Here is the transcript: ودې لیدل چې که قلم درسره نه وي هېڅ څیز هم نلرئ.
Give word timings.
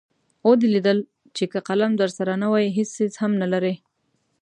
ودې 0.47 0.67
لیدل 0.75 0.99
چې 1.35 1.43
که 1.51 1.59
قلم 1.67 1.91
درسره 2.01 2.33
نه 2.43 2.47
وي 2.51 2.65
هېڅ 2.77 2.89
څیز 2.97 3.13
هم 3.21 3.31
نلرئ. 3.41 3.75